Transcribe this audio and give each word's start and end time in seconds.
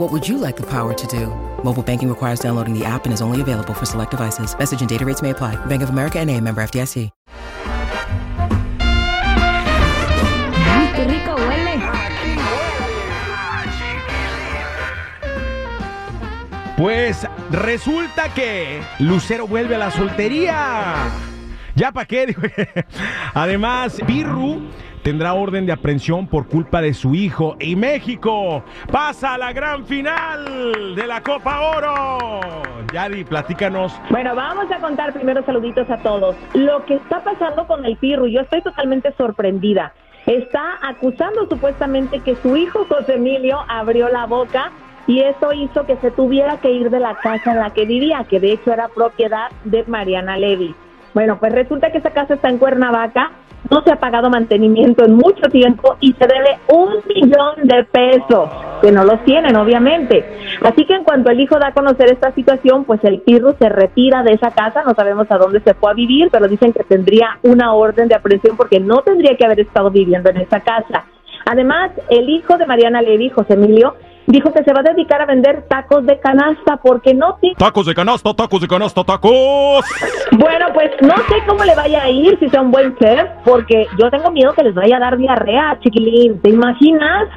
What 0.00 0.12
would 0.12 0.26
you 0.26 0.38
like 0.38 0.56
the 0.56 0.66
power 0.66 0.94
to 0.94 1.06
do? 1.06 1.26
Mobile 1.62 1.82
banking 1.82 2.08
requires 2.08 2.40
downloading 2.40 2.72
the 2.72 2.86
app 2.86 3.04
and 3.04 3.12
is 3.12 3.20
only 3.20 3.42
available 3.42 3.74
for 3.74 3.84
select 3.84 4.12
devices. 4.12 4.58
Message 4.58 4.80
and 4.80 4.88
data 4.88 5.04
rates 5.04 5.20
may 5.20 5.28
apply. 5.28 5.56
Bank 5.66 5.82
of 5.82 5.90
America 5.90 6.18
and 6.18 6.30
a 6.30 6.40
member 6.40 6.62
FDIC. 6.62 7.10
Ay, 10.72 10.92
qué 10.96 11.04
rico 11.04 11.36
huele. 11.36 11.82
Pues 16.78 17.26
resulta 17.50 18.32
que 18.32 18.80
Lucero 19.00 19.46
vuelve 19.46 19.74
a 19.74 19.78
la 19.78 19.90
soltería. 19.90 21.10
¿Ya 21.74 21.92
para 21.92 22.06
qué? 22.06 22.34
Además, 23.34 24.00
Pirru 24.06 24.62
tendrá 25.02 25.34
orden 25.34 25.66
de 25.66 25.72
aprehensión 25.72 26.26
por 26.26 26.46
culpa 26.46 26.80
de 26.80 26.94
su 26.94 27.14
hijo. 27.14 27.56
Y 27.60 27.76
México 27.76 28.62
pasa 28.90 29.34
a 29.34 29.38
la 29.38 29.52
gran 29.52 29.84
final 29.84 30.94
de 30.94 31.06
la 31.06 31.20
Copa 31.22 31.60
Oro. 31.60 32.18
Yadi, 32.92 33.24
platícanos. 33.24 33.92
Bueno, 34.10 34.34
vamos 34.34 34.70
a 34.70 34.78
contar 34.78 35.12
primero 35.12 35.44
saluditos 35.44 35.88
a 35.90 35.98
todos. 35.98 36.36
Lo 36.54 36.84
que 36.86 36.94
está 36.94 37.22
pasando 37.22 37.66
con 37.66 37.84
el 37.84 37.96
Pirru, 37.96 38.26
yo 38.26 38.40
estoy 38.40 38.62
totalmente 38.62 39.12
sorprendida. 39.16 39.92
Está 40.26 40.78
acusando 40.82 41.48
supuestamente 41.48 42.20
que 42.20 42.36
su 42.36 42.56
hijo 42.56 42.84
José 42.88 43.14
Emilio 43.14 43.58
abrió 43.68 44.08
la 44.10 44.26
boca 44.26 44.70
y 45.06 45.20
eso 45.20 45.52
hizo 45.52 45.86
que 45.86 45.96
se 45.96 46.10
tuviera 46.10 46.58
que 46.58 46.70
ir 46.70 46.90
de 46.90 47.00
la 47.00 47.16
casa 47.16 47.52
en 47.52 47.58
la 47.58 47.70
que 47.70 47.84
vivía, 47.84 48.24
que 48.28 48.38
de 48.38 48.52
hecho 48.52 48.72
era 48.72 48.88
propiedad 48.88 49.50
de 49.64 49.84
Mariana 49.84 50.36
Levy. 50.36 50.74
Bueno, 51.14 51.38
pues 51.40 51.52
resulta 51.52 51.90
que 51.90 51.98
esa 51.98 52.10
casa 52.10 52.34
está 52.34 52.48
en 52.48 52.58
Cuernavaca, 52.58 53.32
no 53.68 53.82
se 53.82 53.92
ha 53.92 53.96
pagado 53.96 54.30
mantenimiento 54.30 55.04
en 55.04 55.14
mucho 55.14 55.48
tiempo 55.50 55.96
y 56.00 56.12
se 56.14 56.26
debe 56.26 56.58
un 56.68 56.94
millón 57.06 57.68
de 57.68 57.84
pesos, 57.84 58.48
que 58.80 58.90
no 58.90 59.04
los 59.04 59.22
tienen, 59.24 59.56
obviamente. 59.56 60.24
Así 60.62 60.84
que 60.84 60.94
en 60.94 61.04
cuanto 61.04 61.30
el 61.30 61.40
hijo 61.40 61.58
da 61.58 61.68
a 61.68 61.74
conocer 61.74 62.10
esta 62.10 62.32
situación, 62.32 62.84
pues 62.84 63.02
el 63.04 63.20
Pirro 63.20 63.54
se 63.58 63.68
retira 63.68 64.22
de 64.22 64.32
esa 64.32 64.50
casa, 64.50 64.82
no 64.86 64.94
sabemos 64.94 65.30
a 65.30 65.38
dónde 65.38 65.60
se 65.60 65.74
fue 65.74 65.90
a 65.90 65.94
vivir, 65.94 66.28
pero 66.30 66.48
dicen 66.48 66.72
que 66.72 66.84
tendría 66.84 67.38
una 67.42 67.74
orden 67.74 68.08
de 68.08 68.14
aprehensión 68.14 68.56
porque 68.56 68.80
no 68.80 69.02
tendría 69.02 69.36
que 69.36 69.44
haber 69.44 69.60
estado 69.60 69.90
viviendo 69.90 70.30
en 70.30 70.38
esa 70.38 70.60
casa. 70.60 71.04
Además, 71.46 71.90
el 72.08 72.28
hijo 72.28 72.56
de 72.58 72.66
Mariana 72.66 73.02
Levy, 73.02 73.30
José 73.30 73.54
Emilio, 73.54 73.94
dijo 74.30 74.52
que 74.52 74.64
se 74.64 74.72
va 74.72 74.80
a 74.80 74.82
dedicar 74.82 75.20
a 75.20 75.26
vender 75.26 75.64
tacos 75.68 76.06
de 76.06 76.18
canasta 76.20 76.76
porque 76.78 77.14
no 77.14 77.36
tiene... 77.40 77.56
Tacos 77.56 77.86
de 77.86 77.94
canasta, 77.94 78.34
tacos 78.34 78.60
de 78.60 78.68
canasta, 78.68 79.04
tacos. 79.04 79.84
Bueno, 80.32 80.66
pues 80.72 80.90
no 81.02 81.16
sé 81.28 81.42
cómo 81.46 81.64
le 81.64 81.74
vaya 81.74 82.02
a 82.02 82.10
ir 82.10 82.38
si 82.38 82.48
sea 82.48 82.60
un 82.60 82.70
buen 82.70 82.96
chef, 82.96 83.28
porque 83.44 83.86
yo 83.98 84.10
tengo 84.10 84.30
miedo 84.30 84.52
que 84.54 84.62
les 84.62 84.74
vaya 84.74 84.96
a 84.96 85.00
dar 85.00 85.16
diarrea, 85.18 85.78
chiquilín. 85.80 86.40
¿Te 86.40 86.50
imaginas? 86.50 87.28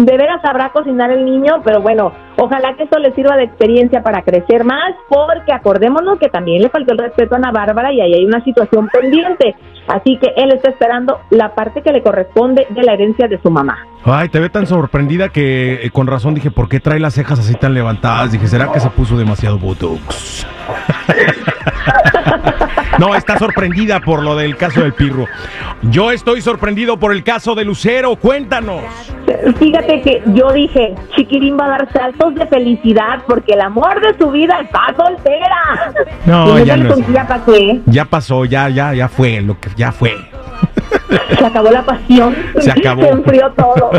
De 0.00 0.16
veras 0.16 0.40
sabrá 0.40 0.70
cocinar 0.70 1.10
el 1.10 1.26
niño, 1.26 1.60
pero 1.62 1.82
bueno, 1.82 2.10
ojalá 2.38 2.74
que 2.74 2.84
esto 2.84 2.98
le 2.98 3.12
sirva 3.14 3.36
de 3.36 3.44
experiencia 3.44 4.02
para 4.02 4.22
crecer 4.22 4.64
más, 4.64 4.94
porque 5.10 5.52
acordémonos 5.52 6.18
que 6.18 6.30
también 6.30 6.62
le 6.62 6.70
faltó 6.70 6.94
el 6.94 7.00
respeto 7.00 7.34
a 7.34 7.36
Ana 7.36 7.52
Bárbara 7.52 7.92
y 7.92 8.00
ahí 8.00 8.14
hay 8.14 8.24
una 8.24 8.42
situación 8.42 8.88
pendiente. 8.88 9.54
Así 9.88 10.16
que 10.16 10.32
él 10.36 10.52
está 10.52 10.70
esperando 10.70 11.20
la 11.28 11.54
parte 11.54 11.82
que 11.82 11.92
le 11.92 12.02
corresponde 12.02 12.66
de 12.70 12.82
la 12.82 12.94
herencia 12.94 13.28
de 13.28 13.38
su 13.42 13.50
mamá. 13.50 13.76
Ay, 14.04 14.30
te 14.30 14.40
ve 14.40 14.48
tan 14.48 14.66
sorprendida 14.66 15.28
que 15.28 15.84
eh, 15.84 15.90
con 15.90 16.06
razón 16.06 16.34
dije, 16.34 16.50
¿por 16.50 16.70
qué 16.70 16.80
trae 16.80 16.98
las 16.98 17.12
cejas 17.12 17.38
así 17.38 17.54
tan 17.54 17.74
levantadas? 17.74 18.32
Dije, 18.32 18.46
¿será 18.46 18.72
que 18.72 18.80
se 18.80 18.88
puso 18.88 19.18
demasiado 19.18 19.58
botox? 19.58 20.46
no, 22.98 23.14
está 23.14 23.38
sorprendida 23.38 24.00
por 24.00 24.22
lo 24.22 24.36
del 24.36 24.56
caso 24.56 24.80
del 24.82 24.92
Pirro. 24.92 25.26
Yo 25.82 26.10
estoy 26.10 26.40
sorprendido 26.42 26.98
por 26.98 27.12
el 27.12 27.22
caso 27.24 27.54
de 27.54 27.64
Lucero. 27.64 28.16
Cuéntanos. 28.16 28.82
Fíjate 29.58 30.02
que 30.02 30.22
yo 30.34 30.52
dije, 30.52 30.94
Chiquirín 31.14 31.56
va 31.58 31.66
a 31.66 31.68
dar 31.68 31.92
saltos 31.92 32.34
de 32.34 32.46
felicidad 32.46 33.22
porque 33.26 33.52
el 33.54 33.60
amor 33.60 34.00
de 34.00 34.16
su 34.18 34.30
vida 34.30 34.58
está 34.60 34.94
soltera. 34.96 35.92
No, 36.26 36.58
ya 36.58 36.76
no 36.76 36.88
es- 36.88 36.92
conté, 36.94 37.12
¿ya 37.12 37.26
pa' 37.26 37.44
qué? 37.44 37.80
Ya 37.86 38.04
pasó, 38.04 38.44
ya, 38.44 38.68
ya, 38.68 38.92
ya 38.92 39.08
fue, 39.08 39.40
lo 39.40 39.58
que 39.58 39.70
ya 39.76 39.92
fue. 39.92 40.14
Se 41.38 41.44
acabó 41.46 41.70
la 41.70 41.82
pasión. 41.82 42.34
Se 42.58 42.70
acabó. 42.70 43.02
enfrió 43.02 43.52
todo. 43.52 43.90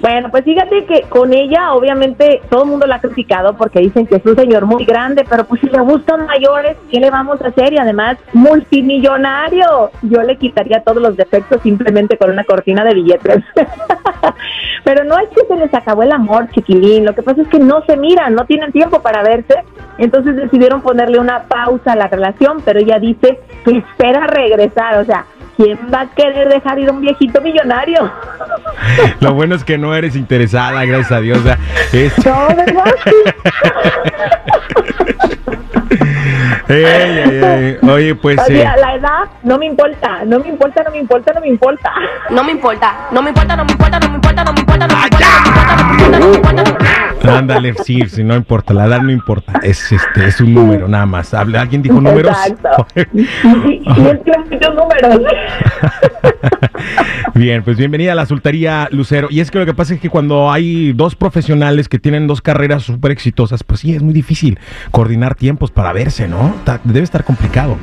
Bueno, 0.00 0.30
pues 0.30 0.44
fíjate 0.44 0.84
que 0.84 1.02
con 1.02 1.32
ella, 1.32 1.72
obviamente, 1.72 2.40
todo 2.50 2.64
el 2.64 2.70
mundo 2.70 2.86
la 2.86 2.96
ha 2.96 3.00
criticado 3.00 3.56
porque 3.56 3.80
dicen 3.80 4.06
que 4.06 4.16
es 4.16 4.26
un 4.26 4.36
señor 4.36 4.66
muy 4.66 4.84
grande, 4.84 5.24
pero 5.28 5.44
pues 5.44 5.60
si 5.60 5.68
le 5.68 5.80
gustan 5.80 6.26
mayores, 6.26 6.76
¿qué 6.90 7.00
le 7.00 7.10
vamos 7.10 7.40
a 7.42 7.48
hacer? 7.48 7.72
Y 7.72 7.78
además, 7.78 8.18
multimillonario. 8.32 9.90
Yo 10.02 10.22
le 10.22 10.36
quitaría 10.36 10.82
todos 10.82 11.02
los 11.02 11.16
defectos 11.16 11.62
simplemente 11.62 12.16
con 12.16 12.30
una 12.30 12.44
cortina 12.44 12.84
de 12.84 12.94
billetes. 12.94 13.44
pero 14.84 15.04
no 15.04 15.18
es 15.18 15.28
que 15.30 15.46
se 15.46 15.56
les 15.56 15.72
acabó 15.74 16.02
el 16.02 16.12
amor, 16.12 16.48
chiquilín. 16.50 17.04
Lo 17.04 17.14
que 17.14 17.22
pasa 17.22 17.42
es 17.42 17.48
que 17.48 17.58
no 17.58 17.82
se 17.86 17.96
miran, 17.96 18.34
no 18.34 18.44
tienen 18.44 18.72
tiempo 18.72 19.00
para 19.00 19.22
verse. 19.22 19.54
Entonces 19.98 20.36
decidieron 20.36 20.82
ponerle 20.82 21.18
una 21.18 21.44
pausa 21.44 21.92
a 21.92 21.96
la 21.96 22.08
relación, 22.08 22.58
pero 22.64 22.80
ella 22.80 22.98
dice 22.98 23.40
que 23.64 23.78
espera 23.78 24.26
regresar. 24.26 24.98
O 24.98 25.04
sea, 25.04 25.24
¿quién 25.56 25.78
va 25.92 26.02
a 26.02 26.06
querer 26.10 26.48
dejar 26.48 26.78
ir 26.78 26.88
a 26.88 26.92
un 26.92 27.00
viejito 27.00 27.40
millonario? 27.40 28.10
Lo 29.20 29.34
bueno 29.34 29.54
es 29.54 29.64
que 29.64 29.78
no 29.78 29.94
eres 29.94 30.16
interesada, 30.16 30.84
gracias 30.84 31.12
a 31.12 31.20
Dios. 31.20 31.38
es- 31.92 32.26
No, 32.26 32.48
¿verdad? 32.48 32.84
Ey, 36.66 36.82
ey, 36.84 37.44
ey. 37.44 37.78
Oye, 37.88 38.14
pues. 38.14 38.38
O 38.38 38.44
sea, 38.46 38.74
eh, 38.74 38.80
la 38.80 38.94
edad 38.94 39.24
no 39.42 39.58
me 39.58 39.66
importa, 39.66 40.24
no 40.24 40.38
me 40.40 40.48
importa, 40.48 40.82
no 40.82 40.90
me 40.90 40.98
importa, 40.98 41.32
no 41.34 41.40
me 41.40 41.48
importa. 41.48 41.92
No 42.30 42.42
me 42.42 42.52
importa, 42.52 42.94
no 43.12 43.22
me 43.22 43.28
importa, 43.30 43.56
no 43.56 43.64
me 43.64 43.72
importa, 43.72 44.00
no 44.00 44.08
me 44.08 44.14
importa, 44.16 44.44
no 44.44 44.52
me 44.52 44.52
importa, 44.52 44.52
no 44.52 44.52
me 44.52 44.60
importa, 44.60 44.63
Ándale, 47.38 47.74
sí, 47.84 48.02
sí, 48.08 48.24
no 48.24 48.34
importa, 48.34 48.74
la 48.74 48.86
edad 48.86 49.00
no 49.00 49.10
importa. 49.10 49.60
Es 49.62 49.92
este, 49.92 50.26
es 50.26 50.40
un 50.40 50.54
número 50.54 50.88
nada 50.88 51.06
más. 51.06 51.34
¿Alguien 51.34 51.82
dijo 51.82 52.00
números? 52.00 52.36
Exacto. 52.46 52.86
Y, 53.14 53.22
y 53.22 54.06
es 54.06 54.18
que 54.24 54.32
hay 54.32 54.44
muchos 54.50 54.74
números. 54.74 55.20
Bien, 57.34 57.64
pues 57.64 57.76
bienvenida 57.76 58.12
a 58.12 58.14
la 58.14 58.26
Sultaría 58.26 58.88
Lucero. 58.92 59.28
Y 59.30 59.40
es 59.40 59.50
que 59.50 59.58
lo 59.58 59.66
que 59.66 59.74
pasa 59.74 59.94
es 59.94 60.00
que 60.00 60.08
cuando 60.08 60.52
hay 60.52 60.92
dos 60.92 61.16
profesionales 61.16 61.88
que 61.88 61.98
tienen 61.98 62.26
dos 62.26 62.40
carreras 62.40 62.84
súper 62.84 63.10
exitosas, 63.10 63.64
pues 63.64 63.80
sí, 63.80 63.94
es 63.94 64.02
muy 64.02 64.14
difícil 64.14 64.58
coordinar 64.90 65.34
tiempos 65.34 65.70
para 65.70 65.92
verse, 65.92 66.28
¿no? 66.28 66.54
Debe 66.84 67.02
estar 67.02 67.24
complicado. 67.24 67.76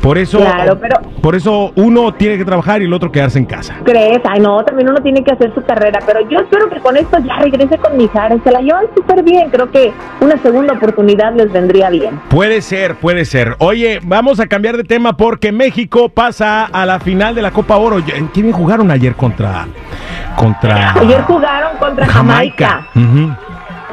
Por 0.00 0.16
eso, 0.18 0.38
Claro, 0.38 0.78
pero- 0.80 1.00
por 1.20 1.34
eso 1.34 1.72
uno 1.76 2.14
tiene 2.14 2.38
que 2.38 2.44
trabajar 2.44 2.80
y 2.80 2.86
el 2.86 2.92
otro 2.92 3.12
quedarse 3.12 3.38
en 3.38 3.44
casa. 3.44 3.74
¿Crees? 3.84 4.20
Ay, 4.28 4.40
no, 4.40 4.64
también 4.64 4.88
uno 4.88 5.00
tiene 5.02 5.22
que 5.22 5.32
hacer 5.32 5.52
su 5.54 5.62
carrera, 5.62 6.00
pero 6.06 6.20
yo 6.28 6.38
espero 6.40 6.70
que 6.70 6.80
con 6.80 6.96
esto 6.96 7.18
ya 7.18 7.36
regrese 7.36 7.76
con 7.78 7.96
Mijares. 7.96 8.40
Se 8.42 8.50
la 8.50 8.60
llevan 8.60 8.86
súper 8.96 9.22
bien. 9.22 9.50
Creo 9.50 9.70
que 9.70 9.92
una 10.20 10.36
segunda 10.38 10.72
oportunidad 10.74 11.34
les 11.34 11.52
vendría 11.52 11.90
bien. 11.90 12.18
Puede 12.30 12.62
ser, 12.62 12.94
puede 12.96 13.24
ser. 13.26 13.56
Oye, 13.58 14.00
vamos 14.02 14.40
a 14.40 14.46
cambiar 14.46 14.76
de 14.78 14.84
tema 14.84 15.16
porque 15.16 15.52
México 15.52 16.08
pasa 16.08 16.64
a 16.64 16.86
la 16.86 16.98
final 17.00 17.34
de 17.34 17.42
la 17.42 17.50
Copa 17.50 17.76
Oro. 17.76 17.98
¿En 17.98 18.28
¿Qué 18.28 18.40
bien 18.42 18.54
jugaron 18.54 18.90
ayer 18.90 19.14
contra 19.14 19.66
contra 20.36 20.92
Ayer 20.94 21.20
jugaron 21.22 21.76
contra 21.78 22.06
Jamaica. 22.06 22.86
Ujú. 22.94 23.30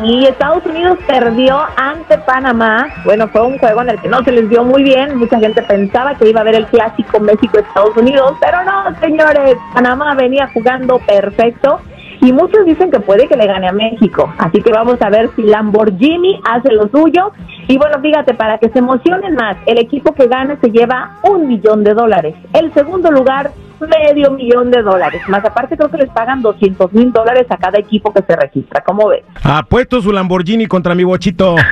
Y 0.04 0.26
Estados 0.26 0.64
Unidos 0.66 1.00
perdió 1.08 1.60
ante 1.76 2.18
Panamá. 2.20 2.88
Bueno, 3.04 3.28
fue 3.30 3.42
un 3.42 3.58
juego 3.58 3.82
en 3.82 3.90
el 3.90 4.00
que 4.00 4.08
no 4.08 4.24
se 4.24 4.32
les 4.32 4.48
dio 4.50 4.64
muy 4.64 4.84
bien. 4.84 5.18
Mucha 5.18 5.40
gente 5.40 5.62
pensaba 5.64 6.16
que 6.16 6.30
iba 6.30 6.40
a 6.40 6.44
haber 6.44 6.56
el 6.56 6.68
clásico 6.68 7.20
México-Estados 7.20 7.98
Unidos, 7.98 8.34
pero 8.40 8.64
no, 8.64 9.00
señores. 9.00 9.58
Panamá 9.74 10.14
venía 10.16 10.50
jugando 10.54 11.00
perfecto. 11.00 11.80
Y 12.22 12.32
muchos 12.32 12.66
dicen 12.66 12.92
que 12.92 13.00
puede 13.00 13.28
que 13.28 13.38
le 13.38 13.48
gane 13.48 13.68
a 13.68 13.72
México. 13.72 14.32
Así 14.38 14.62
que 14.62 14.72
vamos 14.72 15.02
a 15.02 15.10
ver 15.10 15.30
si 15.36 15.44
Lamborghini 15.44 16.42
hace 16.46 16.72
lo 16.72 16.88
suyo. 16.90 17.32
Y 17.68 17.78
bueno, 17.78 18.00
fíjate, 18.00 18.34
para 18.34 18.58
que 18.58 18.70
se 18.70 18.80
emocionen 18.80 19.36
más, 19.36 19.58
el 19.66 19.80
equipo 19.80 20.14
que 20.14 20.28
gane 20.28 20.58
se 20.62 20.72
lleva 20.72 21.18
un 21.24 21.48
millón 21.48 21.84
de 21.84 21.94
dólares. 21.94 22.36
El 22.54 22.74
segundo 22.74 23.12
lugar, 23.12 23.52
medio 23.82 24.32
millón 24.32 24.72
de 24.72 24.82
dólares. 24.82 25.22
Más 25.28 25.44
aparte, 25.46 25.78
creo 25.78 25.90
que 25.90 25.98
les 25.98 26.10
pagan 26.10 26.42
200 26.42 26.94
mil 26.94 27.12
dólares 27.12 27.46
a 27.50 27.58
cada 27.58 27.80
equipo 27.80 28.14
que 28.14 28.24
se 28.24 28.36
registra. 28.36 28.84
¿Cómo 28.86 29.10
ves? 29.10 29.24
Ha 29.44 29.64
puesto 29.64 30.02
su 30.02 30.12
Lamborghini 30.12 30.68
contra 30.68 30.96
mi 30.96 31.04
bochito. 31.04 31.56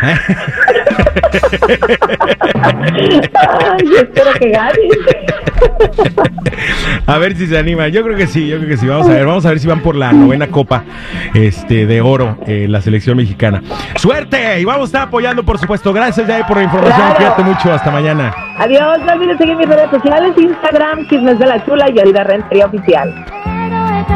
Ay, 2.61 3.85
yo 3.85 3.97
espero 3.97 4.31
que 4.39 4.49
gane. 4.49 4.89
A 7.07 7.17
ver 7.17 7.35
si 7.35 7.47
se 7.47 7.57
anima. 7.57 7.87
Yo 7.87 8.03
creo 8.03 8.17
que 8.17 8.27
sí, 8.27 8.47
yo 8.47 8.57
creo 8.57 8.69
que 8.69 8.77
sí. 8.77 8.87
Vamos 8.87 9.07
a 9.07 9.13
ver, 9.13 9.25
vamos 9.25 9.45
a 9.45 9.49
ver 9.49 9.59
si 9.59 9.67
van 9.67 9.81
por 9.81 9.95
la 9.95 10.11
novena 10.11 10.47
copa 10.47 10.83
este, 11.33 11.85
de 11.85 12.01
oro 12.01 12.37
eh, 12.47 12.67
la 12.69 12.81
selección 12.81 13.17
mexicana. 13.17 13.61
¡Suerte! 13.95 14.59
Y 14.59 14.65
vamos 14.65 14.83
a 14.83 14.85
estar 14.85 15.01
apoyando, 15.03 15.43
por 15.43 15.57
supuesto. 15.59 15.93
Gracias, 15.93 16.27
Jay, 16.27 16.43
por 16.47 16.57
la 16.57 16.63
información. 16.63 16.97
Claro. 16.97 17.15
Cuídate 17.15 17.43
mucho. 17.43 17.71
Hasta 17.71 17.91
mañana. 17.91 18.33
Adiós, 18.57 18.99
no 19.05 19.13
olvides 19.13 19.37
seguir 19.37 19.55
mis 19.55 19.67
redes 19.67 19.89
sociales, 19.89 20.33
Instagram, 20.37 21.07
Chismes 21.09 21.37
de 21.39 21.45
la 21.45 21.63
Chula 21.65 21.89
y 21.89 21.99
Aida 21.99 22.23
Rentería 22.23 22.65
Oficial. 22.65 23.25
Pero 23.43 23.89
es 23.89 24.07